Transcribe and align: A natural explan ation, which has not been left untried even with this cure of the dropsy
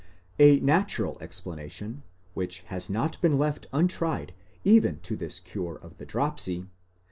A 0.39 0.59
natural 0.61 1.15
explan 1.21 1.59
ation, 1.63 2.01
which 2.33 2.61
has 2.61 2.89
not 2.89 3.21
been 3.21 3.37
left 3.37 3.67
untried 3.71 4.33
even 4.63 4.99
with 5.07 5.19
this 5.19 5.39
cure 5.39 5.75
of 5.75 5.99
the 5.99 6.07
dropsy 6.07 6.65